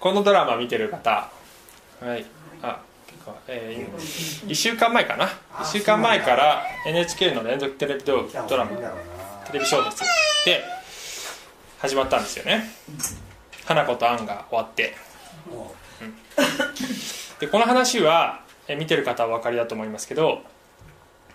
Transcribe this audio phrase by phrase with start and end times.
[0.00, 1.30] このドラマ見てる方。
[2.00, 2.24] はい。
[2.62, 2.80] あ、
[3.48, 8.16] えー、1週間前かな？1週間前から NHK の連続テレビド
[8.56, 8.70] ラマ
[9.46, 10.04] テレビ小説
[10.44, 10.62] で
[11.78, 12.70] 始まったんですよね。
[13.64, 14.94] 花子とアンが終わって、
[16.00, 17.38] うん。
[17.40, 20.42] でこの話はえ見てる方はお分かりだと思いますけど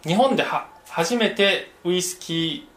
[0.06, 2.68] 日本では初めてウイスキ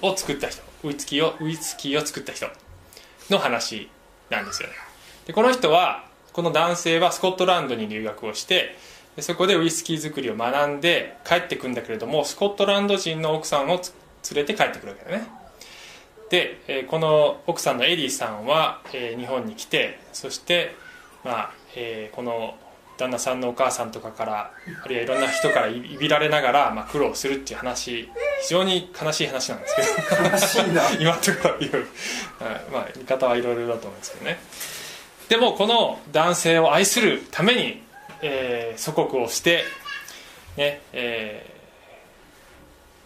[0.00, 2.46] ーを作った人ウイスキーをウイスキーを作った人
[3.30, 3.88] の話
[4.30, 4.74] なんですよね。
[5.26, 8.76] でこの人はこの男性はスコットランドに留学をして
[9.16, 13.80] でそこでウイスキー作りを学んで帰ってくんだけれどもスコットランド人の奥さんを連
[14.34, 15.26] れて帰ってくるわけだね。
[16.28, 20.74] で、えーこの奥さんのエリーさんは、えー日本に来てそして、
[21.24, 22.56] まあえーこの
[22.96, 24.52] 旦那さんのお母さんとかから
[24.84, 28.08] あるいはいろんな人からいいびられながら、まあ、苦労するっていう話
[28.42, 29.82] 非常に悲しい話なんですけ
[30.16, 30.30] ど。
[30.30, 31.84] 悲しいんだ 今のところ言う、はい。
[32.72, 34.40] まあ見方はいろいろだと思うんですけどね。
[35.28, 37.82] でもこの男性を愛するために、
[38.22, 39.64] えー祖国を捨て、
[40.56, 41.56] ねえー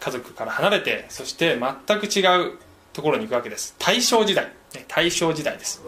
[0.03, 2.57] 家族から離れてそして全く違う
[2.91, 3.75] ところに行くわけです。
[3.77, 4.45] 大正時代。
[4.73, 5.81] ね大正時代です。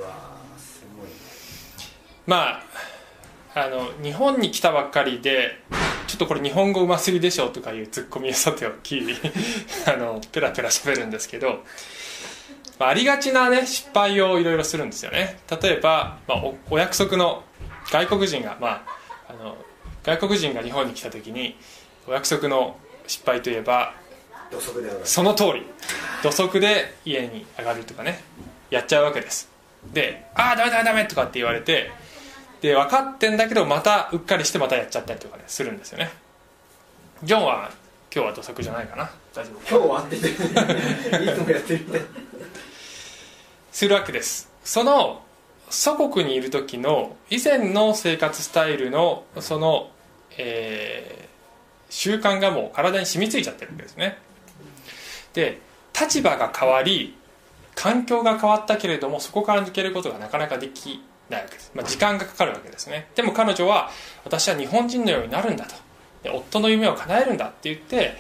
[2.28, 2.64] まあ
[3.56, 5.60] あの日本に来たばっかりで
[6.08, 9.00] ちょっとこれ日本語うますぎでしょとかいうツッコミをさておき
[9.88, 11.64] あのペラペラ喋るんですけど、
[12.80, 15.40] まあ、ありがちなね失敗をいろいろするんですよね。
[15.62, 17.44] 例えば、まあ、おお約束の
[17.92, 18.82] 外国人が、まあ、
[19.30, 19.56] あの
[20.04, 21.56] 外国人が日本に来た時に
[22.08, 23.94] お約束の失敗といえば
[25.04, 25.66] その通り
[26.22, 28.24] 土足で家に上がるとかね
[28.70, 29.50] やっちゃうわけです。
[29.92, 31.92] で「ああダメダメダメ」とかって言われて
[32.64, 36.12] で分かってんだけどまたうっかりしてまたやっちゃったりとかねするんですよね。
[37.22, 37.70] ジョンは
[38.16, 39.12] 今日は土足じゃないかな。
[39.36, 39.78] 大丈夫。
[39.78, 42.02] 今日はって言っていつもやってるみたい
[43.74, 44.50] するわけです。
[44.64, 45.22] その
[45.70, 49.92] 祖国にいる時の以前の生活スタイルのその、
[50.38, 51.24] えー
[51.90, 54.18] 習慣がもう体に染みついちゃってるわけですね。
[55.34, 55.60] で
[55.94, 57.16] 立場が変わり
[57.76, 63.08] 環境が変わったけれどもそこから抜けることがなかなかできないわけです、まあ、時間がかかるわけですね。
[63.16, 63.90] でも彼女は
[64.24, 65.76] 私は日本人のようになるんだと。
[66.24, 68.16] で夫の夢を叶えるんだって言って、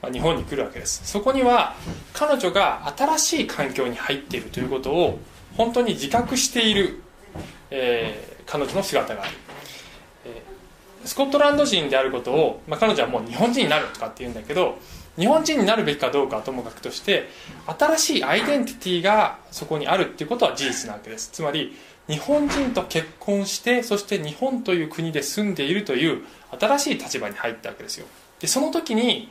[0.00, 1.04] まあ日本に来るわけです。
[1.04, 1.74] そこには
[2.12, 5.18] 彼女が新しい環境に入っているということを
[5.56, 7.02] 本当に自覚している、
[7.70, 9.32] えー彼女の姿がある、
[10.24, 14.78] えースコットランド人であることを、まあ、彼女はもう日本人になるとかって言うんだけど
[15.18, 17.28] 日本人になるべきかどうかはともかくとして
[17.66, 21.30] 新しいアイデンティティがそこにあるっていうことは事実なわけです。
[21.32, 21.76] つまり
[22.08, 26.24] 日本人と結婚してそして日本という国で住んでいるという
[26.58, 28.06] 新しい立場に入ったわけですよ。
[28.40, 29.30] でその時に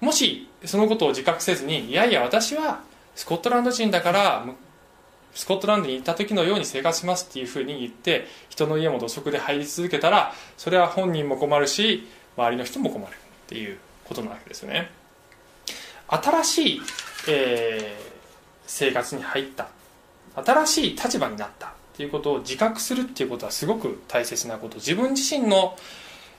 [0.00, 2.82] もしそのことを自覚せずにいやいや私は
[3.14, 4.46] スコットランド人だから
[5.34, 12.06] スコットランドに行った時のように生活しますっていうふうに言って人の家も土足で入り続けたらそれは本人も困るし
[12.36, 13.16] 周りの人も困るっ
[13.48, 14.90] ていうことなわけですよね。
[16.08, 16.80] 新しい、
[17.28, 18.12] えー
[18.72, 19.68] 生活に入った。
[20.34, 21.74] 新しい立場になった。
[21.92, 24.76] っていうことを自覚するっていうことはすごく大切なこと。
[24.76, 25.76] 自分自身の、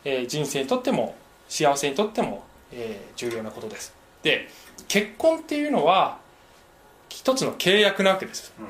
[0.03, 1.15] えー人生にとっても
[1.47, 3.93] 幸せにとっても、えー重要なことです。
[4.23, 4.49] で
[4.87, 6.17] 結婚っていうのは
[7.09, 8.65] 一つの契約なわけです、うん。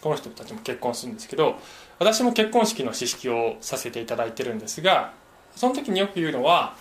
[0.00, 1.56] この人たちも結婚するんですけど
[1.98, 5.12] 私も結婚式の知識をさせていただいてるんですが
[5.56, 6.76] その時によく言うのは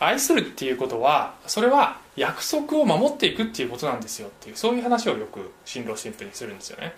[0.00, 6.94] 愛するっていうことはそれは約束を守っていくっていうことなんですよっていうそういう話をよく新郎新婦にするんですよね。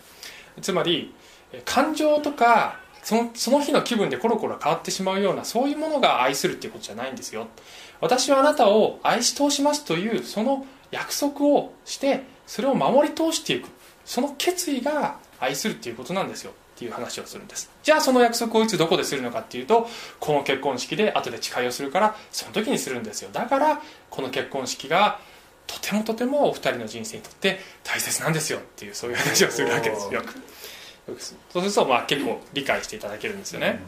[0.63, 1.26] つまりえ
[1.65, 7.47] 感情とかそのその日の気分でコロコロ変わってしまうようなそういうものが愛するっていうことじゃないんですよ。
[8.01, 13.69] 私はあなたを愛し通しますというその約束をしてそれを守り通していく。
[14.05, 16.53] その決意が愛するっていうことなんですよ。
[16.77, 17.71] っていう話をするんです。
[17.83, 19.89] じゃあその約束をいつどこでするのかっていうと
[20.21, 23.31] この結婚式で後で誓いをするからその時にするんですよ。
[23.33, 25.19] だからこの結婚式が
[25.67, 28.59] とてもとてもお二人の人生にとって大切なんですよ。
[28.59, 30.23] っていうそういう話をするわけですよ。
[30.23, 30.35] く
[31.07, 31.13] そ
[31.61, 33.81] うするとまあ結構理解していただけるんですよね、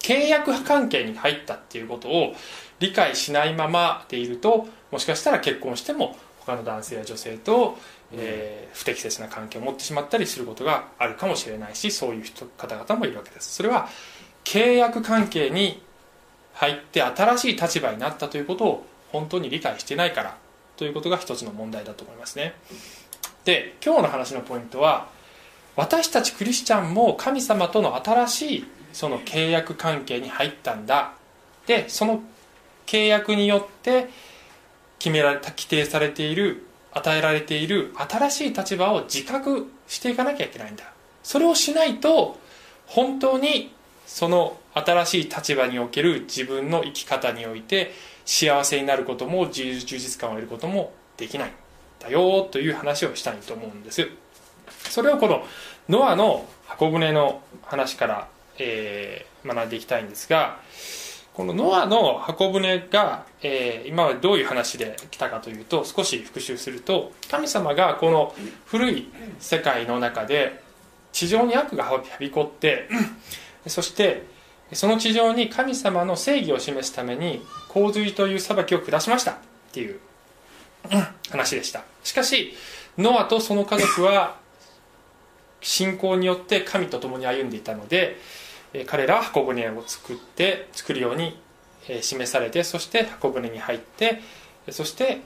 [0.00, 2.34] 契約関係に入ったっていうことを
[2.80, 7.78] 理解しないままでいるともしかしたら結婚しても他の男性や女性と、
[8.12, 13.54] えー不適切な関係を持ってしまったりすることがあるかもしれないしそういう人方々もいるわけです。
[13.54, 13.88] それは
[14.42, 15.80] 契約関係に
[16.54, 20.36] 入って新しい立場になったということを本当に理解してないから
[20.76, 22.54] ということが一つの問題だと思いますね。
[23.44, 25.08] で今日の話のポイントは
[25.76, 31.14] 私たちクリスチャンも神様との新しいその契約関係に入ったんだ。
[31.66, 32.22] でその
[32.86, 34.08] 契約によって
[34.98, 40.84] 決められた規定されている与えられている新しい立場を自覚していかなきゃいけないんだ。
[41.22, 42.38] それをしないと
[42.86, 43.72] 本当に
[44.06, 47.92] その新しい立場における自分の生き方において
[48.24, 51.48] 幸せになることも充実感を得ることもできない。
[51.48, 51.52] ん
[52.04, 54.08] だよという話をしたいと思うんです。
[54.90, 55.44] それをこの
[55.88, 58.28] ノアの箱舟の話から、
[58.58, 60.58] えー、学んでいきたいんですが
[61.34, 68.34] このノアの箱舟が、えー、今までどういう話で来たかというと少し復習すると神様がこの
[68.66, 69.10] 古い
[69.40, 70.62] 世界の中で
[71.12, 72.88] 地上に悪がはびこって
[73.66, 74.26] そして
[74.72, 79.36] その地上に神様の正義を示すために洪水という裁きを下しましたっ
[79.72, 80.00] ていう
[81.30, 81.82] 話でした。
[82.02, 82.54] しかし
[82.96, 84.36] ノアとその家族は
[85.64, 88.18] 信仰によって神と共に歩んでいたので
[88.86, 91.40] 彼らは箱舟を作って作るように
[92.02, 94.20] 示されてそして箱舟に入って
[94.70, 95.20] そして、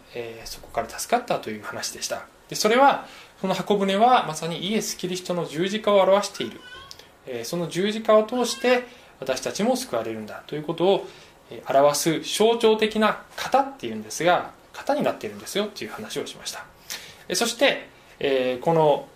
[0.44, 2.26] そこから助かったという話でした。
[2.48, 3.06] でそれは
[3.40, 8.84] その箱舟はまさにイエス・キリストの十字架を表している、その十字架を通して
[9.20, 11.06] 私たちも救われるんだということを
[11.68, 16.64] 表す象徴的な型っていうんですが型になっているんですよという話をしました。
[17.34, 17.88] そして、
[18.20, 19.08] えこの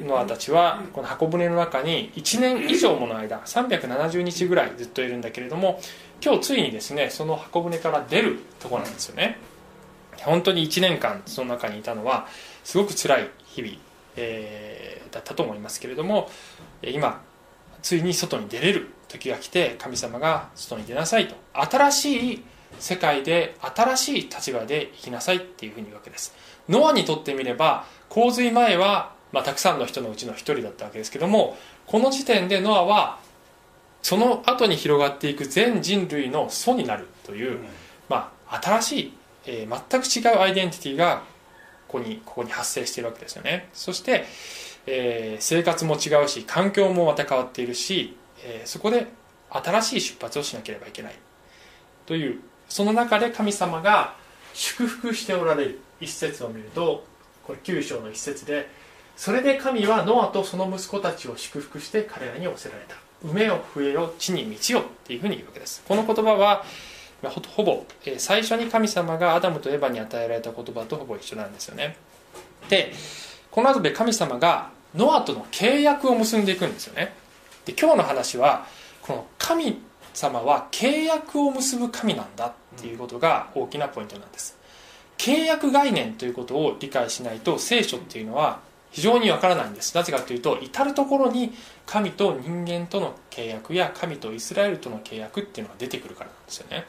[0.00, 5.80] ノアたちはこの箱舟の中に1年以上もの間370日ぐらいずっといるんだけれども
[6.24, 9.38] 今日ついにですねその箱舟から出るとこなんですよね。
[10.18, 12.28] 本当に1年間その中にいたのは
[12.62, 13.74] すごく辛い日々、
[14.16, 16.30] えー、だったと思いますけれども
[16.82, 17.22] 今
[17.82, 21.34] ついに外に出れる時が来て神様が外に出なさいと。
[21.54, 22.44] 新しい
[22.78, 26.34] 世界で新しい立場で生きなさいっていうふうに言うわけです。
[26.72, 33.18] ノアにとってみれば洪水前はまあ、たくさんの人のうちの一人だったわけですけどもこの時点でノアは
[34.02, 37.58] その後に広がっていく全人類の祖になるという、
[38.08, 39.12] まあ、新しい、
[39.46, 41.22] えー、全く違うアイデンティティが
[41.88, 43.68] ここにここに発生しているわけですよね。
[43.74, 44.24] そして、
[44.86, 49.06] えー、生活も違うし環境もまた変わっているし、えー、そこで
[49.50, 51.14] 新しい出発をしなければいけない
[52.06, 54.16] というその中で神様が
[54.54, 55.80] 祝福しておられる。
[56.02, 57.04] 一節を見ると
[57.44, 58.68] これ9章の一節で
[59.16, 62.96] それで神はノアとその息子たちを祝福して彼らに仰せられた。
[63.24, 65.82] 梅を増えよ地に道よっていうふうに言うわけです。
[65.86, 66.64] この言葉は
[67.54, 67.84] ほぼ
[68.18, 71.96] 最初に神様がアダムとエヴァに与えられた言葉とほぼ一緒なんですよね。
[72.68, 72.92] で
[73.50, 77.14] この後で神様がノアとの契約を結んでいくんですよね。
[77.64, 78.66] で今日の話は
[79.02, 79.80] この神
[80.14, 84.58] 様は契約を結ぶ神なんだっていうことが大きなポイントなんです。
[85.22, 88.58] 契約概念ということを理解しないと聖書っていうのは
[88.90, 89.94] 非常にわからないんです。
[89.94, 91.52] なぜかというと至る所に
[91.86, 96.86] 神と人間との契約や神とイスラエルとの契約っていうのが出てくるからなんですよね。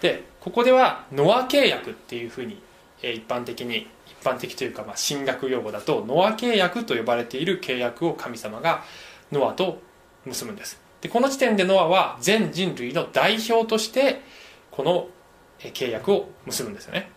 [0.00, 2.62] でここではノア契約っていうふうに
[3.02, 8.84] 一般的に一般的というか、まあ、神学用語だとノア契約と呼ばれている契約を神様が
[9.32, 9.82] ノアと
[10.24, 10.80] 結ぶんです。
[11.00, 14.22] でこの時点でノアは全人類の代表として
[14.70, 15.08] この
[15.58, 17.10] 契約を結ぶんですよね。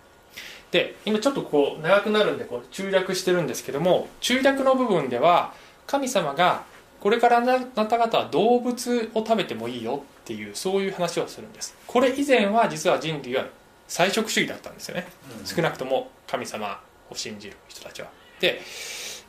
[0.71, 5.53] で今ちょっとこう長くなるんでこう中略してるんですけども中略の部分では
[5.85, 6.63] 神様が
[6.99, 11.75] これからあなた方は動物を食べてもいいよっていうそういう話をするんです。
[11.85, 13.45] これ以前は実は人類は
[13.87, 15.07] 菜食主義だったんですよね、
[15.39, 18.09] うん、少なくとも神様を信じる人たちは。
[18.41, 18.61] で、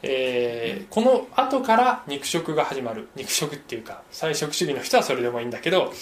[0.02, 3.08] えー、この後から肉食が始まる。
[3.14, 5.92] 肉食っていうか菜食主義の人はそれでもいいんだけど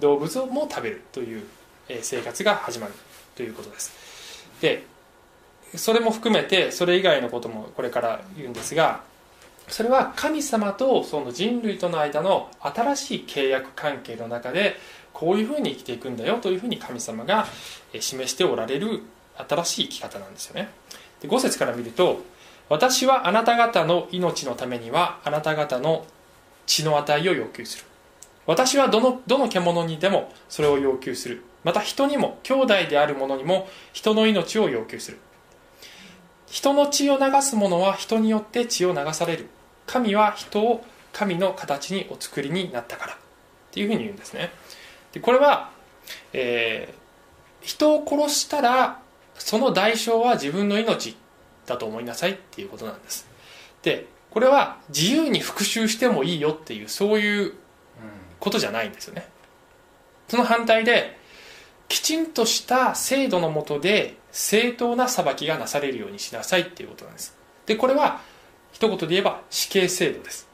[0.00, 1.44] 動物も食べるという
[2.00, 2.92] 生活が始まる
[3.34, 4.07] ということです
[4.60, 4.86] で
[5.74, 9.02] それも含めてそれ以外のこともこれから言うんですが
[9.68, 14.76] それは神様とその人類との間の新しい契約関係の中で
[15.12, 17.46] こういうふうに生きていくんだよというふうに神様が
[17.98, 19.02] 示しておられる
[19.36, 20.68] 新しい生き方なんですよね。
[21.20, 22.22] で5節から見ると
[22.68, 26.06] 私はあなた方の命のためにはあなた方の
[26.66, 27.84] 血の値を要求する。
[28.46, 31.44] 私はどのどの獣にでもそれを要求する。
[31.64, 35.18] また人にも兄弟である者にも人の命を要求する。
[36.46, 39.46] 人の血を流す者は人によって血を流される。
[39.86, 43.12] 神は人を神の形にお作りになったから。
[43.14, 43.16] っ
[43.70, 44.50] ていうふうに言うんですね。
[45.12, 45.70] でこれは、
[46.32, 49.00] えー、人を殺したら
[49.34, 51.16] その代償は自分の命
[51.66, 52.32] だと思いなさい。
[52.32, 53.28] っていうことなんです。
[53.82, 57.54] でこれは自由に復讐してもいいよっていうそういう
[58.40, 59.28] ことじゃないんですよね。
[60.28, 61.17] その反対で
[61.88, 67.36] きちんとした制度のもとで正当な裁きがなされるようにしなさいっていうことなんです。
[67.66, 68.20] でこれは
[68.72, 70.48] 一言で言えば死刑制度です。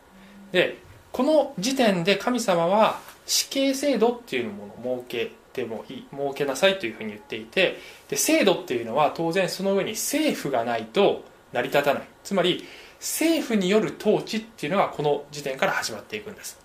[0.53, 0.79] で
[1.13, 12.03] この時点で神様は死刑制度っていうものを設けてもいい設けなさいというふうに言っていてで制度っていうのは当然その上に政府がないと成り立たない。
[12.23, 12.65] つまり
[13.01, 16.59] 政府による統治っていうのがこの時点から始まっていくんです。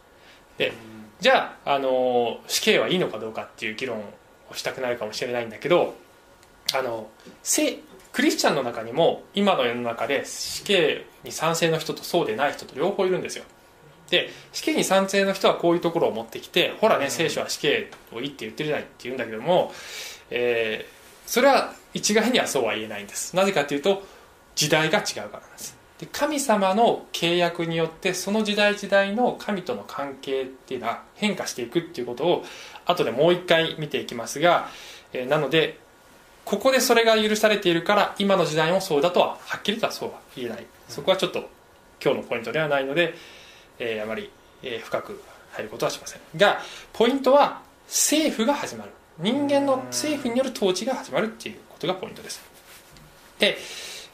[0.58, 0.74] で
[1.20, 4.02] じゃあ、あの死刑はいいのかどうかっていう議論
[4.52, 5.96] をしたくなるかもしれないんだけど
[6.74, 7.10] あの
[8.12, 13.46] クリスチャンの中にも今の世の中で死刑に賛成の人とそうでない人と両方いるんですよ。
[14.10, 19.72] で死刑に賛成の人はこういうところを持ってきてほらね聖書は死刑をいいって言ってるじゃないって言うんだけども、
[20.32, 23.36] えー、それは一概にはそうは言えないんです。
[23.36, 24.04] なぜかというと
[24.56, 25.78] 時代が違うからなんです。
[26.00, 32.46] で神様の契約によってその時代時代の神との関係っていうのは変化していくっていうことを
[32.90, 34.68] 後でもう一回見ていきますが、
[35.14, 35.78] えー、なので
[36.44, 40.66] ここでそれが許されているから今の時代もそうだとははっきりとはそうは言えない。
[40.88, 41.48] そこはちょっと
[42.04, 43.14] 今日のポイントではないので、
[43.78, 44.32] えー、あまり、
[44.64, 46.22] えー、深く入ることはしません。
[46.36, 46.60] が
[46.94, 48.92] ポイントは政府が始まる。
[49.20, 52.42] 人間の政府による統治が始まるっていうことがポイントです。
[53.38, 53.58] で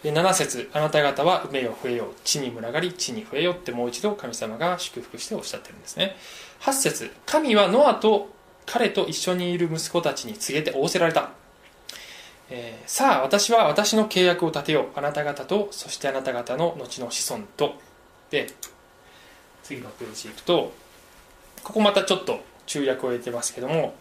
[0.03, 6.15] 7節あなた方は埋めよ増えよ地に群がり地に増えよってもう一度神様が祝福しておっしゃってるんですね。
[6.61, 8.34] 8節神はノアと
[8.65, 11.31] 彼と一緒にいる息子たちに告げて仰せられた、
[12.49, 14.85] えー、さあ私は私の契約を立てよう。
[14.95, 17.75] あなた方とそしてあなた方の後の子孫と。
[18.29, 18.47] で
[19.63, 20.73] 次のページいくと
[21.63, 23.95] ここまたちょっと中略を入れてますけども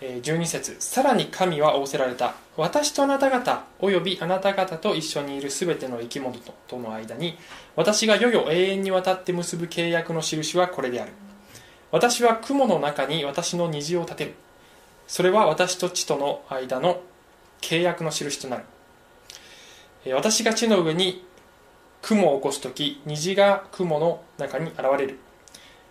[0.00, 0.76] 12節。
[0.80, 2.34] さらに神は仰せられた。
[2.56, 7.38] 私とあなた方およびあなた方と一緒にいるすべての生き物との間に
[7.76, 11.12] 私が世々永遠にわたって結ぶ契約の印はこれである。
[11.92, 14.34] 私は雲の中に私の虹を立てる。
[15.06, 17.02] それは私と地との間の
[17.60, 18.64] 契約の印となる。
[20.14, 21.24] 私が地の上に
[22.00, 25.18] 雲を起こす時虹が雲の中に現れる。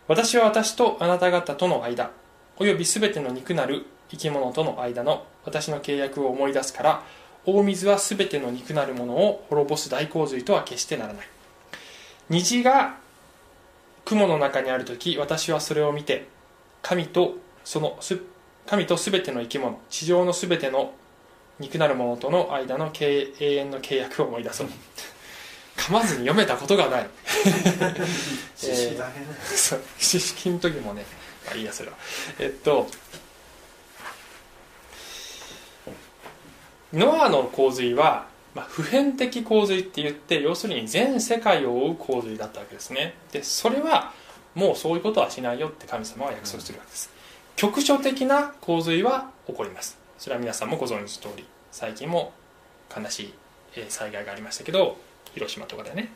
[0.07, 2.09] 私は私とあなた方との間
[2.57, 7.03] およびすべての肉なる生き物との間の私の契約を思い出すから
[7.45, 11.27] 大水は全ての肉なるものを滅ぼす大洪水とは決してならない。
[12.29, 12.97] 虹が
[14.05, 16.27] 雲の中にある時私はそれを見て
[16.81, 17.99] 神とその
[18.65, 20.93] 神と全ての生き物地上の全ての
[21.59, 24.67] 肉なるものとの間の永遠の契約を思い出そう。
[25.77, 27.09] 噛まずに読めたことがない。
[29.97, 31.05] 知識の時もね
[31.45, 31.97] まあいいやそれは。
[32.39, 32.89] えっと
[36.93, 43.13] ノアの洪水は、まあ、普遍的洪水って言って要するに全世界を覆う洪水だったわけですね。
[43.31, 44.13] でそれは
[44.55, 47.09] もうそういうことはしないよって神様は約束するわけです、
[47.55, 49.97] 局所的な洪水は起こります。
[50.17, 51.45] それは皆さんもご存知の通り。
[51.71, 52.33] 最近も
[52.95, 53.33] 悲しい
[53.87, 54.97] 災害がありましたけど
[55.33, 56.11] 広島とかでね。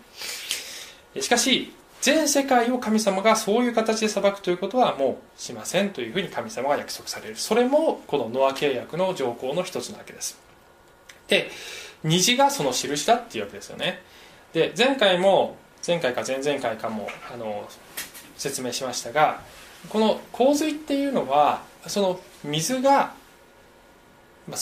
[1.20, 7.38] しかし全世界を神様がそういう形で裁くということはもうしませんというふうに神様が約束される。
[7.38, 10.38] それもこのノア契約の条項の一つなわけです。
[11.30, 11.50] で
[12.06, 14.02] 虹がその印だっていうわけですよね。
[14.54, 17.68] で前回も前回か前々回かもあの
[18.38, 19.42] 説明しましたが
[19.90, 23.14] この洪水っていうのはその水が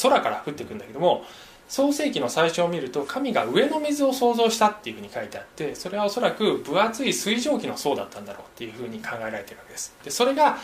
[0.01, 1.23] 空から降ってくるんだけども
[1.67, 9.95] 創世紀の最初を見ると神が上の水を創造したっていうふうに書いてあってそれはおそらく分厚い水蒸気の層だったんだろうっていうふうに考えられてるわけです。
[10.03, 10.57] でそれが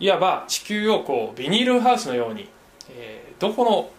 [0.00, 2.48] いわば地球をこうビニールハウスのように、
[2.90, 3.90] えー、どこの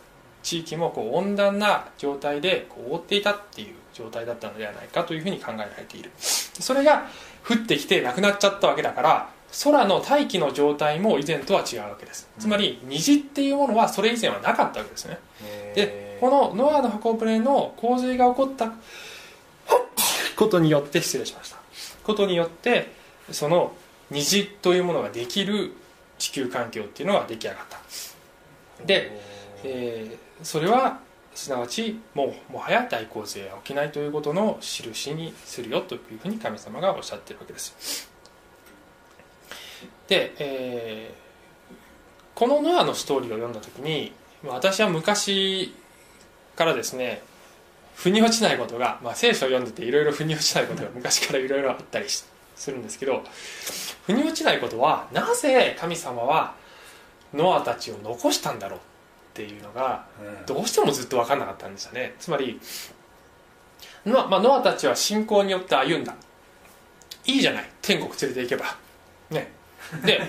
[0.44, 6.12] 地域もこう温暖な状態でこう覆っていたっていう状態だったのではないかというふうに考えられている。
[6.18, 7.08] それが
[7.48, 9.30] 降ってきてなくなっちゃったわけだから
[9.64, 12.30] 空の大気の状態も以前とは違うわけです。
[12.40, 15.18] つまり虹っていうものはそれ以前はなかったわけですね。
[15.76, 18.74] でこのノアの箱舟の洪水が起こった
[20.36, 21.58] ことによって失礼しました。
[22.04, 22.92] ことによって
[23.32, 23.74] その
[24.12, 25.74] 虹というものができる
[26.18, 27.80] 地球環境っていうのが出来上がった。
[28.86, 29.33] で、
[29.64, 31.00] えー、それは
[31.34, 38.12] すなわちもうもはや大洪水は起きないということの印にするよというふうに神様がおっしゃってるわけです。
[40.08, 44.14] で、えー、このノアのストーリーを読んだ時に
[44.46, 45.74] 私は昔
[46.56, 47.24] からですね
[47.96, 52.28] 腑に落ちないことが、まあ、聖書を読んでていろいろ腑に落ちないことが昔からいろいろあったりす
[52.70, 53.24] るんですけど
[54.06, 56.56] 腑に落ちないことはなぜ神様は
[57.34, 58.80] ノアたちを残したんだろう
[59.34, 60.06] っていうのが
[60.46, 62.14] どうしてもずっと分かんなかったんですよね。
[62.20, 62.60] つまり
[64.06, 66.14] ノア,、まあ、ノアたちは信仰によって歩んだ。
[67.26, 67.70] いいじゃない。
[67.82, 68.66] 天国連れて行けば。
[69.32, 69.52] ね。
[70.06, 70.22] で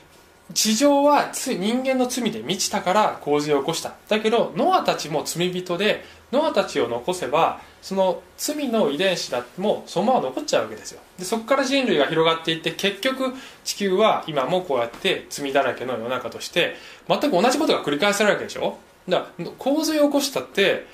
[0.52, 3.94] 地上は人間の罪で満ちたから洪水を起こした。
[4.08, 16.74] だけどノアたちも罪人でノアたちを残せばその罪の遺伝子だもそのまま残っちゃうわけですよでそこから人類が広がっていって結局地球は今もこうやって罪だらけの世の中として
[17.08, 18.78] 全く同じことが繰り返されるわけでしょ？
[19.08, 20.86] だから洪水を起こしたって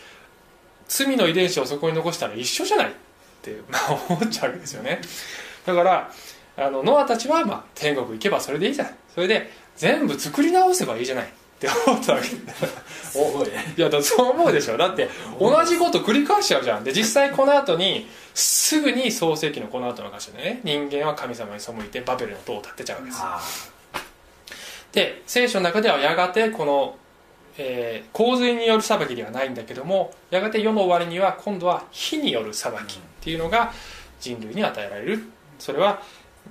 [0.88, 2.90] 罪の遺伝子をそこに残したら一緒じゃない？
[2.90, 2.92] っ
[3.42, 5.00] て、まあ、 思っちゃうわけですよね。
[5.64, 6.12] だから
[6.56, 8.94] あのノアたちは、まあ、天国行けばそれでいいじゃない。
[9.14, 11.28] それで全部作り直せばいいじゃない。
[11.56, 12.26] って思ったわけ。
[13.76, 14.76] いやだそう思うでしょ。
[14.76, 15.08] だって
[15.40, 16.84] 同じこと繰り返しちゃうじゃん。
[16.84, 20.60] で実際この後にすぐに創世記のこの後の箇所でね。
[20.64, 23.22] 人間は神様に背いてバベルの塔を建てちゃうわけです。
[23.22, 23.40] あ。
[24.92, 26.96] で聖書の中ではやがてこの、
[27.58, 33.72] えー洪水による裁きではないんだけどもやがて世の終わりには今度は火による裁きっていうのが
[34.20, 35.24] 人類に与えられる。
[35.58, 36.02] それは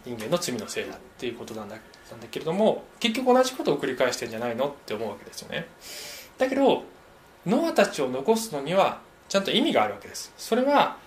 [0.04, 1.78] 人間の罪のせいだっていうことなんだ
[2.12, 5.68] なんだけれども結局同じことを繰り返してんじゃないのって思うわけですよね。
[6.38, 6.84] だけど
[7.46, 10.34] ノアたちを残すのにはちゃんと意味があるわけです。
[10.38, 10.98] それは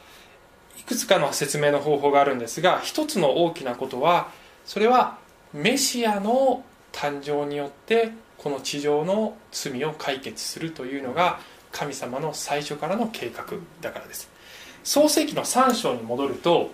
[0.78, 4.30] いくつかの説明の方法があるんですが一つの大きなことは
[4.64, 5.18] それは
[5.52, 11.40] メシアの誕生によってこの地上の罪を解決するというのが
[11.72, 13.44] 神様の最初からの計画
[13.80, 14.30] だからです。
[14.84, 16.70] 創世記の3章に戻ると、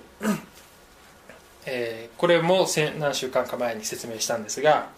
[1.67, 2.67] えーこれも
[2.99, 4.89] 何週間か前に説明したんですが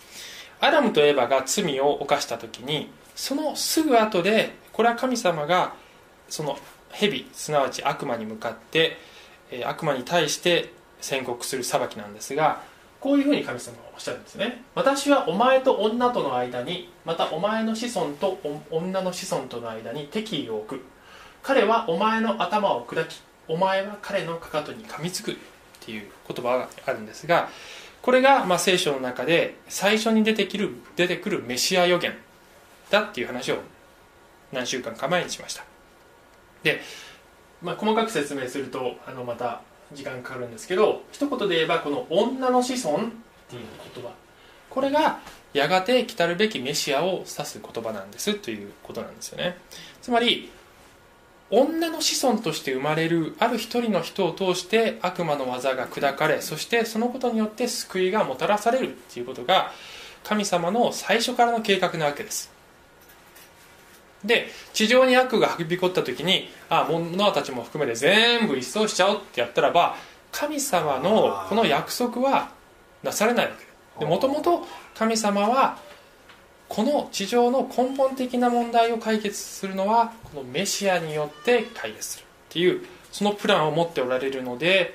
[0.60, 5.74] アダムとエバが罪を犯した時にそのすぐ後でこれは神様が
[6.28, 6.58] その
[6.90, 8.96] 蛇すなわち悪魔に向かって、
[9.50, 12.62] え悪魔に対して宣告する裁きなんですが
[13.00, 14.62] こういうふうに神様はおっしゃるんですね。
[14.74, 18.38] 私はお前と女との間にまたお前の子孫と
[18.70, 20.84] 女の子孫との間に敵意を置く。
[21.42, 25.36] 彼はお前の頭を砕きお前は彼のかかとに噛みつく。
[25.86, 27.48] っていう言葉があるんですが
[28.02, 32.12] これがまあ聖書の中で最初に出てくる出てくるメシア予言
[32.90, 33.58] だっていう話を
[34.52, 35.64] 何週間か前にしました。
[36.62, 36.80] で、
[37.62, 39.62] まあ、細かく説明するとあのまた
[39.92, 43.00] 時間かかるんですけど一言で言えばこの女の子孫っ
[43.48, 43.62] ていう
[43.94, 44.10] 言葉。
[44.70, 45.20] これが
[45.52, 49.56] やがて来たるべきメシアを指す言葉なんですということなんですよね。
[50.02, 50.50] つまり
[51.50, 59.70] 女の子孫として生まれるある一人の人を通して悪魔の技が砕かれそしてそのことによって救いがもたらされるっていうことが
[60.24, 62.50] 神様の最初からの計画なわけです。
[64.24, 69.94] で地上に悪がはびこった時にあもうノアたちも含めて全部一掃しちゃおうってやったらば
[70.32, 72.50] 神様のこの約束は
[73.04, 74.00] なされないわけ。
[74.00, 75.78] でもともと神様は
[76.68, 84.94] この地上の根本的な問題を解決するのはこのメシアによって解決するっていうそのプランを持っておられるので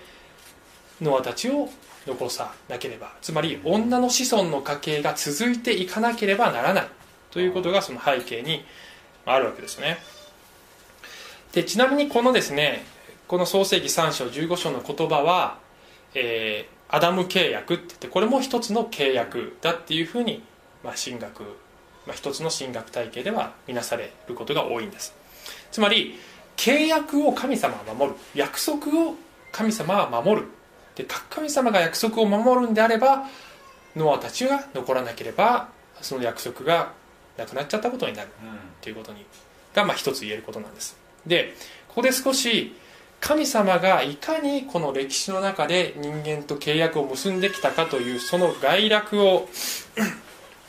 [1.01, 1.69] ノアたちを
[2.05, 3.13] 残さなければ。
[3.21, 6.88] つまり女の子孫の家系が続いていかなければならない。
[7.31, 8.65] ということがその背景に
[9.25, 9.97] あるわけですね。
[11.53, 12.84] でちなみにこのですね
[13.27, 15.57] この創世紀3章15章の言葉は、
[16.13, 20.43] えーアダム契約って言ってこれも一つの契約だっていうふうに、
[20.83, 21.43] まあ、神学、
[22.05, 25.13] まあ、一つの神学体系では見なされることが多いんです。
[25.71, 26.15] つまり
[26.57, 28.17] 契約を神様は守る。
[28.35, 29.15] 約束を
[29.51, 30.47] 神様は守る。
[30.95, 33.27] で神様が約束を守るんであれば
[33.95, 35.69] ノアたちが残らなければ
[36.01, 36.93] その約束が
[37.37, 38.27] なくなっちゃったことになる。
[38.27, 38.31] っ
[38.81, 39.25] ていうことに
[39.73, 40.97] がまあ一つ言えることなんです。
[41.25, 41.55] で
[41.87, 42.75] ここで少し
[43.19, 49.47] 神様がいかにこの歴史の中で人間と契約を結んできたかというその概略を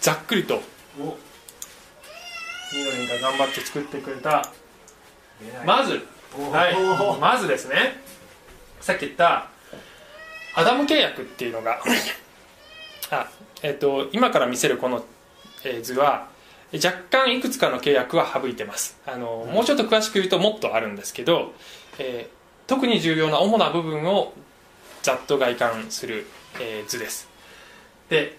[0.02, 0.56] ざっくりと。
[1.00, 1.16] お。
[2.74, 4.50] みのりんが頑張って作ってくれた。
[5.64, 6.06] まず。
[6.36, 6.74] おはい、
[7.20, 8.00] まずですね。
[8.80, 9.48] さっき言った
[10.54, 11.80] アダム契約っていうのが。
[13.10, 13.28] あ、
[13.62, 15.04] えっと今から見せるこの
[15.62, 16.26] えー図は
[16.74, 18.98] 若干いくつかの契約は省いてます。
[19.06, 21.54] あの、もうちょっと詳しく言うともっとあるんですけど、
[21.98, 24.32] えー特に重要な主な部分を
[25.02, 26.26] ざっと外観する、
[26.58, 27.28] えー図です。
[28.08, 28.38] で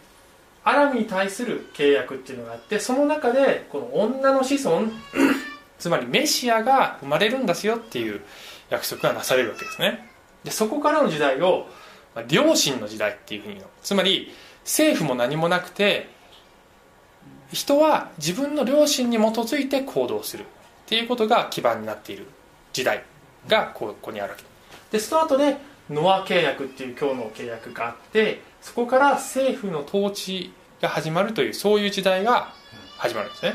[0.63, 4.87] アラムに対する契約っていうのがあってその中でこの女の子孫
[5.77, 8.21] つまりメシアが生まれるんですよっていう
[8.69, 10.07] 約束がなされるわけですね。
[10.43, 11.67] でそこからの時代を
[12.15, 13.71] まあ良心の時代っていうふうに言うの。
[13.81, 14.31] つまり
[14.63, 16.09] 政府も何もなくて
[17.51, 20.45] 人は自分の良心に基づいて行動する。
[20.83, 22.27] っていうことが基盤になっている
[22.73, 23.03] 時代
[23.47, 24.43] がここにあるわけ。
[24.91, 25.57] でその後で
[25.89, 32.53] ノア契約っていう今日の契約があってそこから政府の統治が始まるというそういう時代が
[32.97, 33.53] 始まるんですね。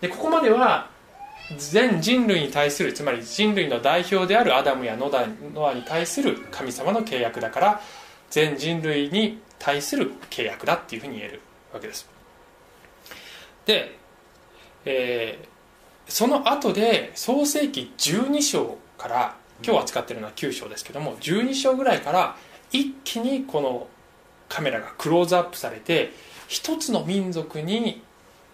[0.00, 0.90] でここまでは
[1.58, 7.80] 全人類に対するつまり人類の代表であるアダムやノダノアに対する神様の契約だから
[8.30, 11.40] 全人類に対する契約だっていうふうに言える
[11.72, 12.08] わけです。
[13.66, 13.96] で、
[14.84, 15.52] えー
[16.08, 22.36] その後で創世紀12章から今日扱ってるのは9章ですけども12章ぐらいから
[22.70, 23.86] 一気にこの
[24.52, 26.12] カメラがクローズアップされて
[26.46, 28.02] 一つの民族に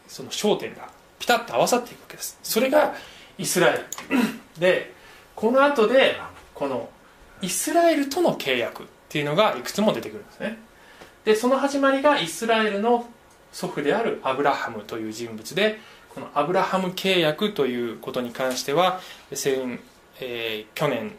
[0.06, 2.38] その焦点がピタッと合わさっていくわけです。
[2.44, 2.94] それが
[3.36, 4.60] イスラエル。
[4.60, 4.94] で
[5.34, 6.16] この後で
[6.54, 6.88] この
[7.42, 10.58] イスラエルとの契約っていうのがいくつも出てくるんですね。
[11.24, 13.08] でその始まりがイスラエルの
[13.52, 15.80] 祖父であるアブラハムという人物で
[16.14, 19.00] このアブラハム契約ということに関しては
[19.34, 19.80] 先、
[20.20, 21.16] えー去年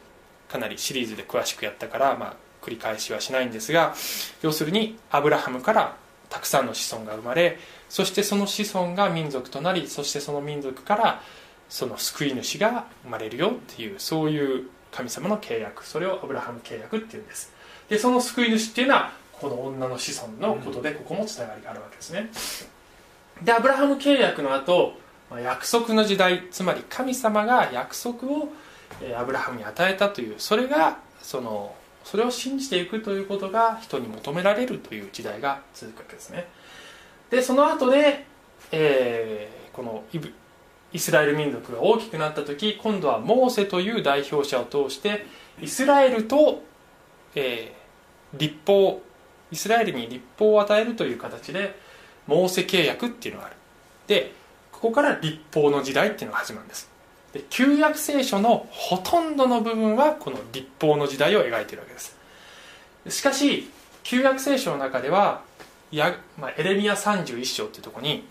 [0.49, 2.35] かなりシリーズで詳しくやったから、まあ、
[2.69, 3.95] 繰り返しはしないんですが
[4.41, 5.97] 要するにアブラハムから
[6.29, 7.57] たくさんの子孫が生まれ
[7.89, 11.21] そしてその子孫が民族となりそしてその民族から
[11.67, 17.51] その救い主が生まれるよっていうそういう神様の契約それをアブラハム契約っていうんです。
[17.89, 22.29] でその救い主っていうのはこの女の子孫のことでここもつながりがあるわけですね。
[23.43, 24.93] でアブラハム契約の後
[25.29, 28.49] ま約束の時代つまり神様が約束を
[29.15, 36.47] アブラハムに与えたというそれがそのそれを信じていくということが人に求められるという時代が続くわけですね。
[37.29, 38.25] でその後で、
[38.71, 40.33] えーこのイブ
[40.91, 45.25] イスラエル民族が大きくなった時今度はモーセという代表者を通して
[45.61, 46.63] イスラエルと、
[47.35, 47.79] えー
[48.37, 49.01] 立法
[49.51, 51.75] イスラエルに立法を与えるという形で
[52.27, 53.55] モーセ契約っていうのがある。
[54.07, 54.33] で
[54.71, 56.89] ここから立法の時代っていうのが始まるんです。
[57.33, 62.17] で旧約聖書のほとんどの部分はこの立法の時代を描いているわけです。
[63.07, 63.69] しかし
[64.03, 65.41] 旧約聖書の中では
[65.91, 68.27] や、まあ、エレミア31章っていうところに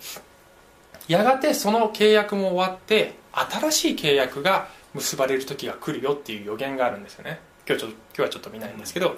[1.06, 7.40] やがてその契約も終わって新しい契約が結ばれる時が来るよっていう予言があるんですよね。
[7.66, 9.16] 今日ちょ今日はちょっと見ないんですけど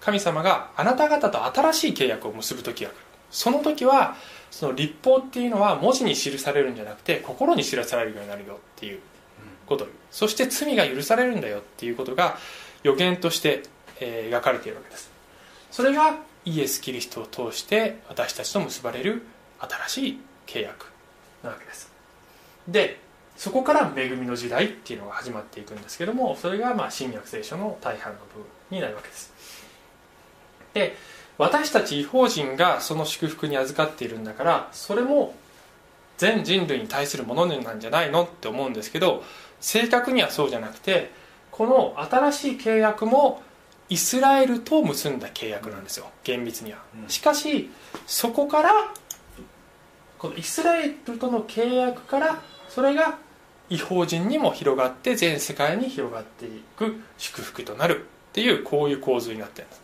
[0.00, 2.98] 神様があなた方と新しい契約を結ぶ時が来る。
[3.30, 4.16] その時は
[4.50, 9.00] その立法っていうのは文字に記されるんじゃなくて心に知らされるようになるよっていう
[9.66, 9.86] こと。
[10.10, 12.38] そして罪が許されるんだよっていうことが
[12.82, 13.62] 予言として、
[14.00, 15.10] え描かれているわけです。
[15.70, 19.22] それがイエス・キリストを通して私たちと結ばれる
[19.58, 20.86] 新しい契約
[21.42, 21.90] なわけです。
[22.68, 23.00] で
[23.36, 29.32] そこから恵みの時代っていうのが始まっていくんですけどもそれがまあ新約聖書の大半の部分になるわけです。
[30.74, 30.96] で
[31.38, 35.34] 私たち違法人がその祝福に預かっているんだからそれも
[36.16, 39.22] 全人類に対するものなんじゃないのって思うんですけど
[39.60, 41.10] 正確にはそうじゃなくて
[41.50, 43.42] この新しい契約も
[43.88, 46.10] イスラエルと結んだ契約なんですよ。
[46.24, 46.78] 厳密には。
[47.02, 47.08] うん。
[47.08, 47.70] しかし
[48.06, 48.72] そこから
[50.18, 53.18] このイスラエルとの契約からそれが
[53.68, 59.82] 違法人にも広がって全世界に広がっていく祝福となるっていうこういう構図になってるんです。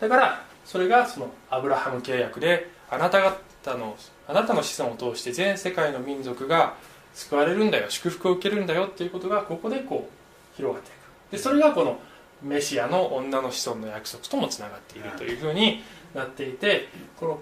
[0.00, 3.96] だからそれがそのアブラハム契約であなた方の
[4.28, 6.74] あなたの子孫を通して全世界の民族が
[7.14, 11.32] 救われるんだよ祝福を受けるんだよっていうことがここでこう広がっていく。
[11.32, 11.98] でそれがこの
[12.42, 15.82] メシアの女の子孫の約束ともつながっているというふうに
[16.14, 17.40] なっていてこの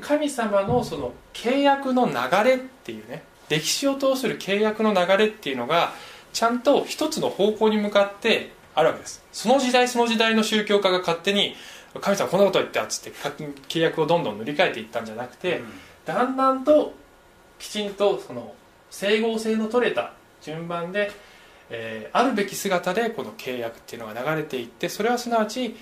[0.00, 2.14] 神様のその契約の流
[2.48, 5.92] れっていうね歴史を通する契約の流れっていうのが
[6.32, 9.24] ちゃんと一つの方向に向かってあるわけです。
[9.32, 11.56] その時代その時代の宗教家が勝手に
[12.00, 13.18] 「神様こんなこと言って」っつって
[13.68, 15.62] 契約をどんどん塗り替えていったんじゃなくて、
[16.04, 16.92] だんだんと
[17.58, 18.52] きちんとその
[18.94, 21.10] 整合性の取れた順番で、
[21.68, 25.74] えーあるべき姿でこの契約っていうのが流れていってそれはすなわち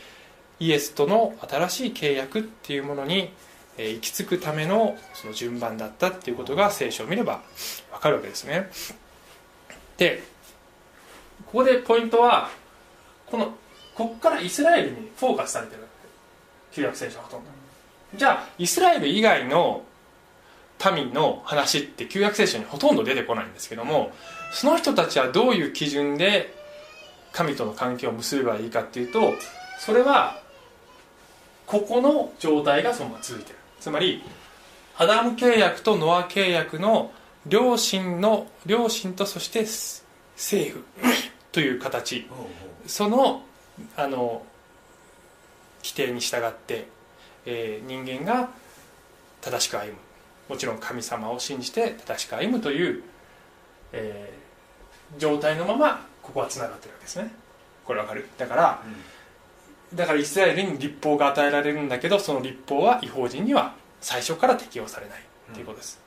[0.58, 3.30] イエスとの新しい契約っていうものに、
[3.76, 7.42] えー行き着くためのその順番だったっていうことが聖書を見れば
[7.92, 8.70] わかるわけですね。
[9.98, 10.22] で
[11.46, 12.48] ここでポイントは
[13.26, 13.46] この
[13.94, 15.82] ここからイスラエルにフォーカスされてる
[16.72, 17.50] 旧約聖書はほとんど。
[18.14, 19.84] じゃあイスラエル以外の
[20.90, 24.10] 民の話って旧約聖書にほとんど出てこないんですけども
[24.52, 26.54] その人たちはどういう基準で
[27.32, 29.34] 神との関係を結べばいいかっていうと
[29.78, 30.40] それは
[31.66, 33.58] ここの状態がそのまま続いてる。
[33.80, 34.22] つまり
[34.96, 37.12] アダム契約とノア契約の
[37.46, 39.66] 両親の両親とそして
[40.36, 40.84] 政府
[41.50, 42.26] という形。
[42.86, 43.42] その
[43.96, 44.42] あの
[45.82, 46.86] 規定に従って、
[47.46, 48.50] えー人間が
[49.40, 49.94] 正しく歩む
[50.48, 53.02] もちろん神様を信じて正しく歩むという、
[53.92, 54.42] えー
[55.18, 57.32] 状態のままここはつながってるわけですね。
[57.84, 58.26] これわかる。
[58.38, 58.82] だから
[59.94, 65.18] だからイスラエルに立法が与えられるんだけどその立法は違法人には最初から適用されない
[65.52, 66.00] ということです、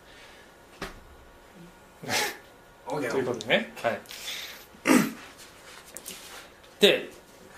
[2.88, 3.12] オッケー。
[3.12, 4.00] ということでね、はい、
[6.82, 7.10] で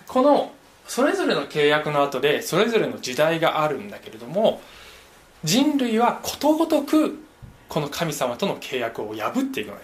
[0.05, 0.51] この
[0.85, 4.61] それぞれの契約の後でそれぞれの時代があるんだけれども
[5.47, 7.17] 人類はことごとく
[7.69, 9.79] この神様との契約を破っていくのよ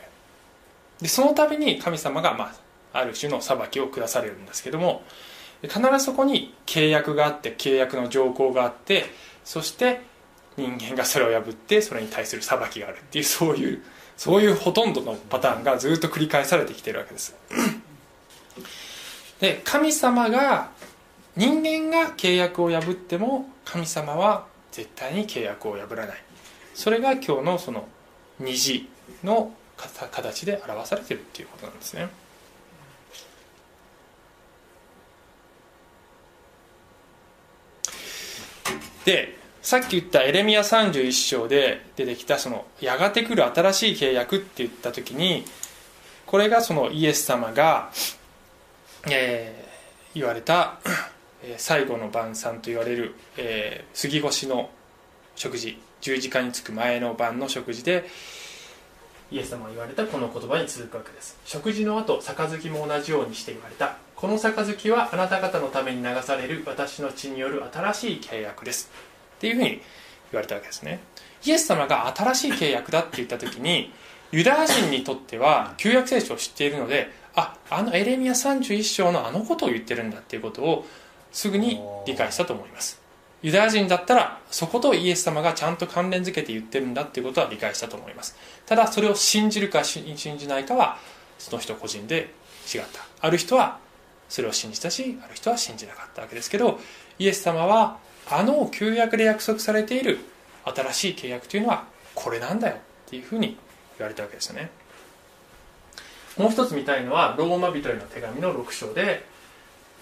[1.00, 2.54] でその度に神様が、ま
[2.94, 5.04] あ、ある種の裁きを下されるんですけども
[5.62, 9.06] 必ずそこに契約があって契約の条項があって
[9.46, 10.02] そして
[10.58, 13.82] 人間がそれを破ってそれに対する裁きがあるっていうそういう
[14.18, 17.36] そういうほとんどのパターンがずっと繰り返されてきてるわけです。
[19.40, 20.72] で神様が
[21.36, 26.18] 人間が契約を破っても神様は絶対に契約を破らない。
[26.74, 27.88] それが今日のその
[28.40, 28.90] 虹
[29.24, 32.10] の形で表されてるっていうことなんですね。
[39.06, 45.46] でさっき言ったエレミア31章で出てきたそのやがて来る新しい契約って言った時に
[46.26, 47.92] これがそのイエス様が、
[49.10, 50.80] えー、言われた
[51.58, 54.70] 最後の晩餐と言われる、えー、杉越しの
[55.36, 58.06] 食事十字架につく前の晩の食事で
[59.32, 61.40] イエス様が言われたこの言葉に続くわけです。
[61.46, 68.90] 食事の後杯も同じようにして言われたこの杯はあなた方のために流される私の血による新しい契約です
[69.38, 69.80] っていうふうに言
[70.34, 71.02] われたわけですね
[71.44, 73.92] イエス様が新しい契約だって言った時に
[74.32, 80.86] ユダヤ人にとっては旧約聖書を知っているのでああのエレミア31章のあのことを言ってるんだっていうことを
[81.34, 83.02] すぐに理解したと思います。
[83.42, 88.38] ユダヤ人だったらそことイエス様がちゃんと関連づけて言ってるんだっていうことは理解したと思います。
[88.66, 90.98] ただそれを信じるか信じないかは
[91.40, 92.34] その人個人で
[92.74, 93.06] 違った。
[93.20, 93.80] ある人は
[94.30, 96.80] それを信じたしある人は信じなかったわけですけど
[97.20, 97.98] イエス様は
[98.30, 100.20] あの旧約で約束されている
[100.64, 103.58] 新しい契約というのはこれなんだよっていうふうに
[103.98, 104.72] 言われたわけですよね。
[106.38, 109.26] もう一つ見たいのはローマ人への手紙の6章で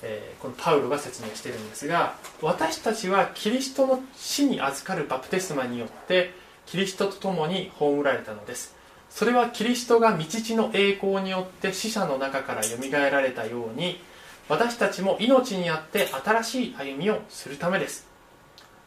[0.03, 6.33] え、このパウロが説明しているんですが私たちはキリストの死に預かるバプテスマによって
[6.65, 8.75] キリストと共に葬られたのです。
[9.09, 13.99] それはキリストが道地の栄光によって死者の中からよみがえられたように
[14.47, 18.07] 私たちも命にあって新しい歩みをするためです。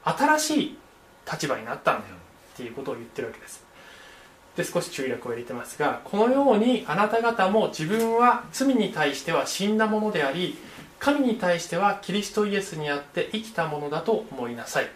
[0.02, 0.78] 新しい
[1.30, 2.14] 立場になったんだよ。
[2.54, 3.64] っていうことを言ってるわけです。
[4.56, 10.56] で少し注略を入れてますがこのようにあなた方も自分は罪に対しては死んだものであり
[11.04, 14.88] 神に対してはキリストイエスにあって生きたものだと思いなさい。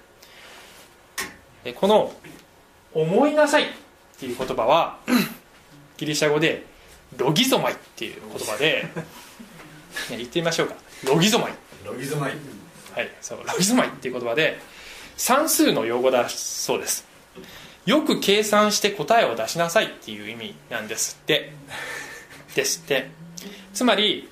[1.74, 2.14] この
[2.94, 3.68] 「思いなさい」っ
[4.18, 5.00] ていう言葉は
[5.98, 6.64] ギリシャ語で
[7.18, 8.88] 「ロギゾマイ」っていう言葉で
[10.08, 10.76] 言ってみましょうか。
[11.04, 11.52] ロギゾマイ。
[11.84, 12.32] ロギゾマイ。
[12.94, 14.58] はいそうロギゾマイっていう言葉で
[15.18, 17.06] 算数の用語だそうです。
[17.84, 21.52] よく計算して答えを出しなさいっていう意味なんですって。
[22.56, 23.10] ですって。
[23.74, 24.30] つまり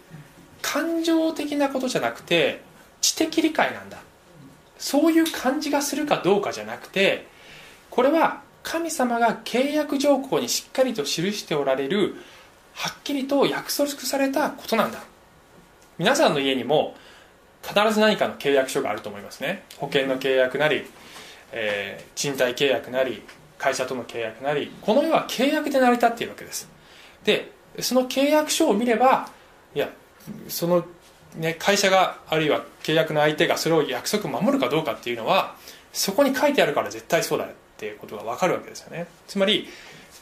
[0.72, 2.60] 感情的なことじゃなくて
[3.00, 3.98] 知的理解なんだ。
[4.78, 7.26] そういう感じがするかどうかじゃなくて
[7.88, 12.16] これは神様が契約条項にしっかりと記しておられる
[12.74, 14.98] はっきりと約束されたことなんだ。
[15.98, 16.94] 皆さんの家にも
[17.62, 19.62] 必ず何かの契約書があると思いますね。
[19.78, 20.84] 保険の契約なり、
[21.52, 23.22] えー、賃貸契約なり
[23.56, 26.68] 会社との契約なりこの世は契約で成り立っているわけです。
[27.24, 29.30] でその契約書を見れば
[29.74, 29.88] いや
[30.48, 30.84] その、
[31.36, 35.56] ね、会社があるいは契約の相手がそれを約束守るかどうかっていうのは
[35.92, 39.06] そこに書いてあるから絶対そうだっていうことが分かるわけですよね。
[39.26, 39.68] つまり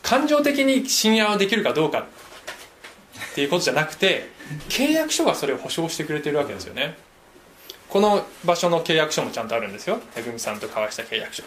[0.02, 4.28] 感情的に信用できるかどうかっていうことじゃなくて
[4.68, 6.96] 契約書がそれを保証してくれてるわけですよね。
[7.88, 10.00] この場所の契約書もちゃんとあるんですよ。
[10.16, 11.44] めぐみさんと交わした契約書。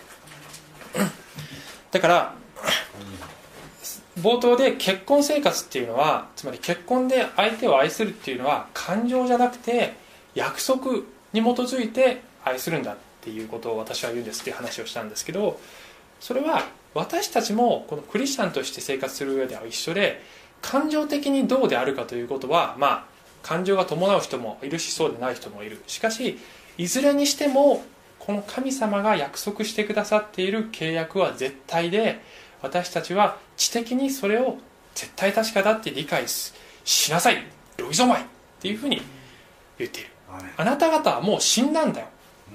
[1.92, 2.34] だから
[4.22, 9.94] 冒頭で結婚生活っていうのはつまり結婚で相手を愛するっていうのは感情じゃなくて
[10.34, 11.04] 約束
[11.34, 15.60] に基づいて愛するんだっていうことを私は言うんですっていう話をしたんですけど
[16.20, 20.22] それは私たちもこのクリスチャンとして生活する上では一緒で
[20.62, 23.06] 感情的にどうであるかということはまあ
[23.44, 25.82] 感情が伴う人もいるしそうでない人もいる。
[25.88, 26.40] しかし
[26.78, 27.84] いずれにしても
[28.20, 32.20] この神様が約束してくださっている契約は絶対で
[32.62, 34.58] 私たちは知的にそれを
[34.96, 37.44] 絶対確かだって理解しなさい。
[37.78, 38.26] ロイゾマイっ
[38.62, 39.02] ていうふうに
[39.78, 40.10] 言っている。
[40.58, 42.08] あなた方はもう死んだんだよ。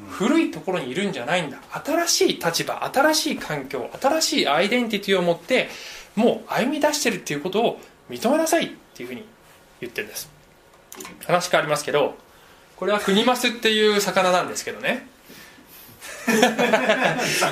[0.08, 1.58] 古いところにいるんじゃないんだ。
[1.84, 5.68] 新しい立場新しい環境新しいアイデンティティを持って
[6.14, 9.24] もう歩み出してるっていうことを認めなさいっていうふうに
[9.80, 10.30] 言ってるんです。
[11.26, 12.16] 話変わりますけど
[12.76, 15.06] これはクニマスっていう魚なんですけどね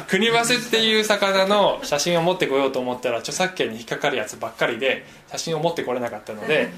[0.09, 6.71] クニマスっていう魚の写真を持ってこようと思ったら著作権に引っかかるやつばっかりで写真を持ってこれなかったので、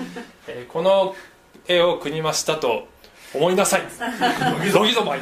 [0.48, 1.14] えー、この
[1.66, 2.88] 絵をクニマスだと
[3.34, 3.82] 思いなさい。
[4.74, 5.20] ロギゾマイ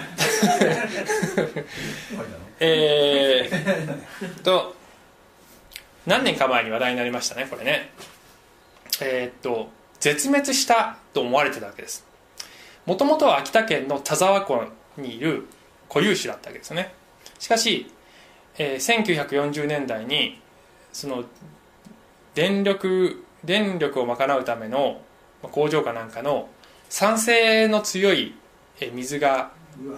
[2.61, 4.75] えーと
[6.07, 7.93] 何年か前に話題になりましたねこれね。
[9.01, 12.05] えー、っと絶滅したと思われてたわけです。
[12.87, 14.65] もともとは秋田県の田沢湖
[14.97, 15.47] にいる
[15.93, 16.95] 固有種だったわけですよね。
[17.39, 17.91] しかし、
[18.57, 20.41] えー、1940年代に
[20.93, 21.25] その
[22.35, 25.03] 電力電力を賄うための
[25.43, 26.49] 工場かなんかの
[26.89, 28.35] 酸性の強い
[28.81, 29.53] え水が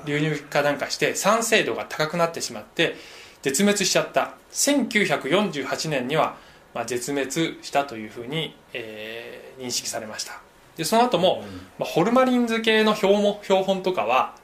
[0.05, 2.97] 流入かなんかして酸性度が高くなってしまって
[3.43, 4.35] 絶滅しちゃった。
[4.53, 6.37] 1948年には、
[6.75, 10.41] まあ、絶滅したというふうに、えー認識されました。
[10.77, 11.45] でその後も、
[11.79, 14.35] まあ、ホルマリン漬けの標も標本とかは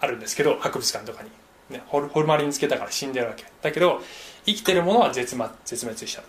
[0.00, 1.30] あるんですけど博物館とかに、
[1.70, 3.44] ね、ホルホルマリン漬けだから死んでるわけ。
[3.62, 4.00] だけど
[4.44, 6.22] 生きてるものは絶滅絶滅した。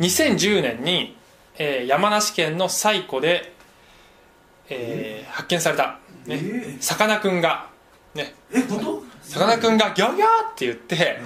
[0.00, 1.16] 2010年に、
[1.58, 3.52] えー山梨県の西湖で、
[4.68, 6.76] えー発見された、ねえ？
[6.80, 7.68] さかなクンが。
[8.14, 8.34] ね。
[8.52, 9.02] え本当？
[9.22, 11.18] さかなクンがギャーギャーって言って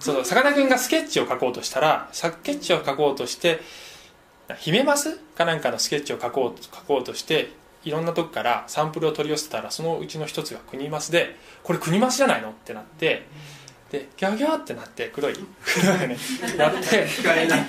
[0.00, 3.60] そのさかなクンがスケッチを描こうとしたらスケッチを描こうとして
[4.56, 7.50] ヒメマスかなんかのスケッチを描こう描こうとして
[7.86, 12.50] いろんなとこからサンプルを取り寄せたらそのうちの一つがクニマスでこれクニマスじゃないの？
[12.50, 13.26] ってなって
[13.90, 15.34] でギャーギャーってなって黒い。
[15.34, 16.16] 黒いね。
[16.58, 17.66] やって控えない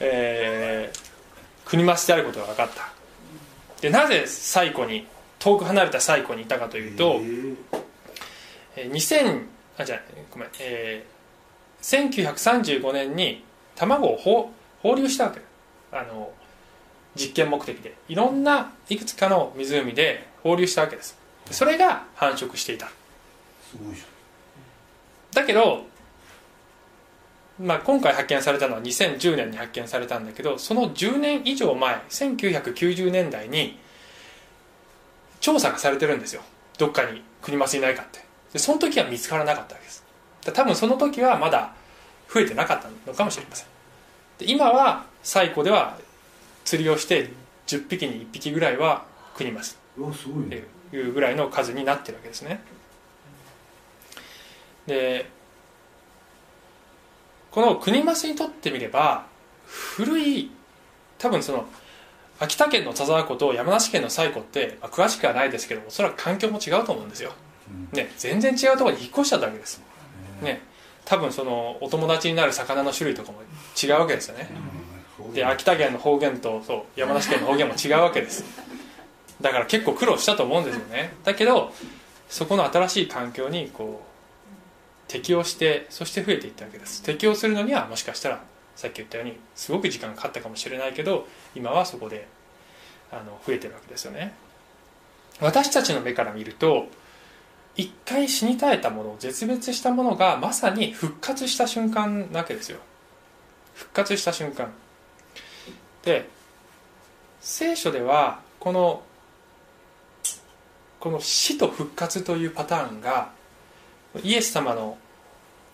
[0.00, 2.92] えー、国増であることが分かった。
[3.80, 5.06] でなぜ西湖に
[5.38, 7.20] 遠く離れた西湖にいたかというと、
[8.76, 9.46] えー2000
[9.78, 11.20] あじゃあごめん、えー
[11.82, 13.42] 1935年に
[13.74, 15.40] 卵を放放流したわけ。
[15.92, 16.30] あの
[17.16, 17.94] 実験目的で。
[18.08, 21.18] いろんないくつかの湖で放流したわけです。
[21.46, 22.86] でそれが繁殖していた。
[22.86, 24.02] すごいじ
[25.32, 25.84] だけど、
[27.60, 33.78] まあ、今回発見されたのは2010年に発見されたんだけどその10年以上前1990年代に
[35.40, 36.42] 調査がされてるんですよ。
[36.78, 38.20] どっかにクニマスいないかって。
[38.52, 40.04] でその時は見つからなかったわけです。
[40.44, 41.72] だ多分その時はまだ
[42.32, 43.66] 増えてなかったのかもしれません。
[44.38, 45.98] で今は西湖では
[46.70, 47.28] 釣りをして
[47.66, 49.04] 10匹に1匹ぐらいは
[49.34, 52.60] クニマスゃんうわすごいってねいうぐらいの数になってるわけですね。
[54.86, 55.28] で
[57.50, 59.26] この国増にとってみれば
[59.66, 60.52] 古い
[61.18, 61.66] 多分その
[62.38, 67.32] 秋田県の田沢湖と山梨県の西湖って、まあ、詳しくはないですけどおそらく環境も違うと思うんですよ、
[67.92, 69.82] ね、全然違うところに引っ越しちゃったわけです、
[70.40, 70.62] ね、
[71.04, 73.40] 多分そのお友達になる魚の種類とかも
[73.82, 74.48] 違うわけですよね
[75.32, 78.44] で秋田県の方言とそう山梨県の方言も違うわけです。
[79.40, 81.12] だから結構苦労したと思うんですよね。
[81.24, 81.72] だけど
[82.28, 87.02] そこの新しい環境にこう適応してそして増えていったわけです。
[87.02, 88.42] 適応するのにはもしかしたら
[88.76, 92.28] さっき言ったようにすごく時間がかかったかもしれないけど今はそこで
[93.10, 94.34] あの増えてるわけですよね。
[95.40, 96.86] 私たちの目から見ると
[97.76, 102.78] 一回死に絶えたもの絶滅したものがまさに復活した瞬間なわけですよ。
[103.74, 104.70] 復活した瞬間。
[106.04, 106.28] で
[107.40, 109.02] 聖書ではこの
[110.98, 113.30] この死と復活というパターンが
[114.22, 114.98] イエス様の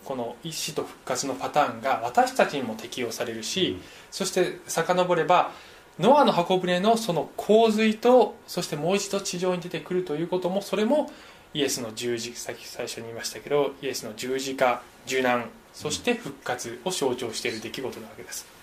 [0.05, 3.81] この死と復活のパターンが私たちにも適用されるし、
[4.13, 5.51] そして遡れば
[5.99, 11.11] ノアの箱舟のその洪水とそしてもう一度地上に出てくるということもそれも
[11.55, 18.56] イエスの十字さっき最初に言いましたけどイエスの十字架受難そして復活を象徴している出来事なわけです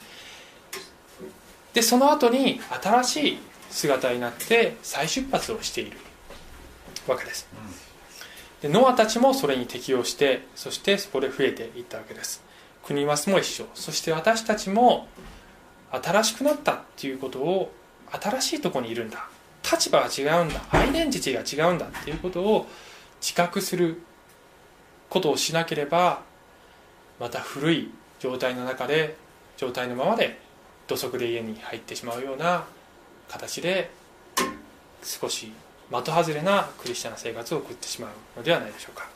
[1.73, 3.37] でその後に新しい
[3.69, 5.97] 姿になって再出発をしている
[7.07, 7.47] わけです。
[8.61, 12.43] でノアたちもそれに適応してそしてそこで増えていったわけです。
[12.83, 13.65] 国マスも一緒。
[13.73, 15.07] そして私たちも
[15.91, 17.71] 新しくなったっていうことを
[18.11, 19.27] 新しいところにいるんだ。
[19.69, 20.61] 立場が違うんだ。
[20.71, 21.87] アイデンティティが違うんだ。
[21.87, 22.67] っていうことを
[23.21, 24.01] 自覚する
[25.09, 26.21] ことをしなければ
[27.19, 29.15] また古い状態の中で
[29.57, 30.39] 状態のままで
[30.87, 32.65] 土足で家に入ってしまうような
[33.29, 33.91] 形で
[35.03, 35.51] 少し
[35.89, 39.07] 的外れなクリスチャンな生活を送ってしまうのではないでしょうか。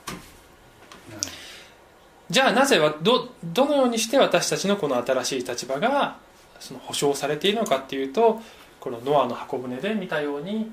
[2.30, 6.18] じゃあなぜはどどのようにして私たちのこの新しい立場が
[6.60, 8.42] その保証されているのかっていうと
[8.82, 10.72] このノアの箱舟で見たように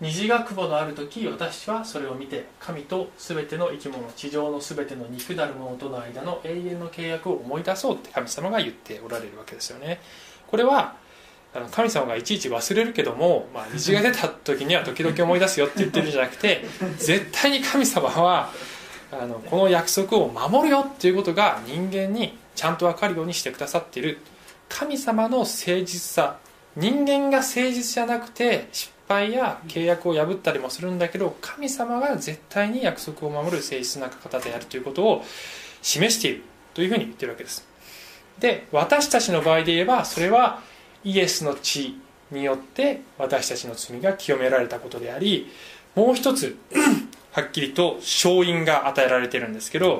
[0.00, 10.00] 虹が雲のある時私はそれを見て神と全ての生き物地上の全ての肉なるものとの間の永遠の契約を思い出そうって神様が言っておられるわけですよね。
[10.46, 10.96] これは
[11.52, 16.64] あの神様がいちいち忘れるけども、まあ、虹が出た時には時々思い出すよって言ってるんじゃなくて
[16.96, 18.50] 絶対に神様は
[19.12, 24.18] あのこの約束を守るよっていうことが人間にちゃんと分かるようにしてくださっている。
[24.68, 26.38] 神様の誠実さ
[26.76, 35.24] 人間が誠実じゃなくて失敗や契約を破ったりもするんだけど神様が絶対に約束を守る誠実な方であるということを
[35.82, 36.42] 示している
[36.74, 37.66] というふうに言ってるわけです。
[38.38, 40.62] で私たちの場合で言えばそれは
[41.04, 41.98] イエスの血
[42.30, 45.50] によって私たちの罪が清められたことであり
[45.94, 46.56] もう一つ
[47.32, 49.98] はっきりと勝因が与えられているんですけど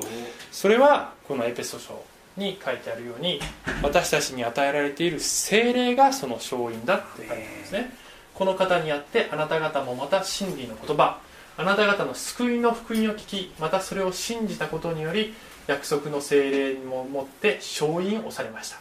[0.51, 2.03] それはこのエペソ書
[2.37, 3.39] に書いてあるように
[3.83, 8.00] 私たちに与えられている精霊がその勝因だって書いてあるんですね。
[8.41, 11.19] この方にあってあなた方もまた真理の言葉
[11.57, 15.35] あなた方の救いの福音を聞きまたそれを信じたことにより
[15.67, 18.79] 約束の精霊にももって勝因をされました。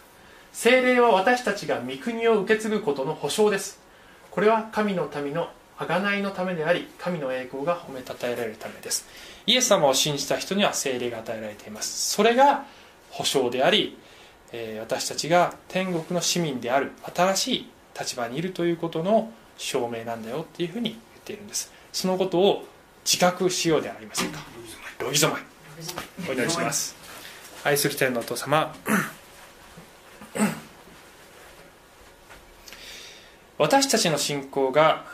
[0.54, 3.78] 精霊は私たちが御国を受け継ぐことの保証です。
[4.30, 9.06] これは神の民の贖いのためであり神の栄光が褒めたたえられるためです。
[9.44, 12.12] イエス様を信じた人には精霊が与えられています。
[12.12, 12.64] それが
[13.11, 13.98] 保証であり、
[14.52, 19.30] え私たちが天国の市民である新しい立場にいるということの
[19.61, 21.70] 証明なんだよっていうふうに言っているんです。
[21.92, 22.66] そのことを
[23.04, 24.40] 自覚しようではありませんか。
[24.98, 25.42] ロギゾマイ。
[26.28, 26.96] お祈りします。
[27.62, 28.74] 愛する天のお父様。
[33.58, 35.04] 私たちの信仰が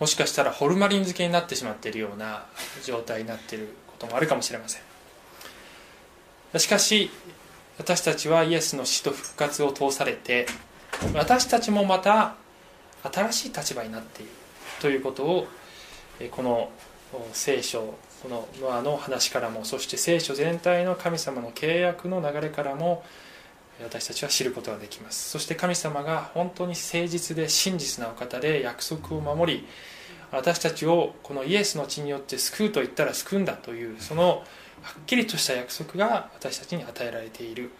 [0.00, 2.46] もしかしたらホルマリン漬けになってしまっているような
[2.82, 6.58] 状態になっていることもあるかもしれません。
[6.58, 7.10] しかし
[7.76, 10.46] 私たちはイエスの死と復活を通されて
[11.14, 12.34] 私たちもまた
[13.02, 14.32] 新しい立場になっている
[14.80, 15.46] ということを
[16.30, 16.70] この
[17.32, 23.04] 聖書このノアの話からもそして聖書全体の神様の契約の流れからも
[23.82, 25.30] 私たちは知ることができます。
[25.30, 29.66] そして神様が本当に誠実で真実なお方で約束を守り
[30.32, 34.42] 私たちをこのイエスの血によって救うと言ったら救うんだというその
[34.82, 37.70] はっきりとした約束が私たちに与えられている。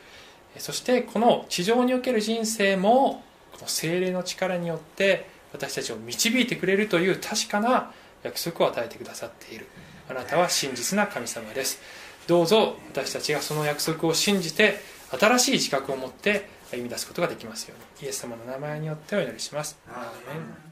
[0.56, 3.22] そしてこの地上における人生も
[3.52, 7.92] この精霊の力によって私たちを導いてくれるという確かな
[8.22, 9.66] 約束を与えてくださっている。
[10.08, 11.80] あなたは真実な神様です。
[12.26, 14.80] どうぞ私たちがその約束を信じて
[15.18, 18.06] 新しい自覚を持って歩み出すことができますように。
[18.06, 19.78] イエス様の名前によってお祈りします。
[19.88, 20.67] アーメン。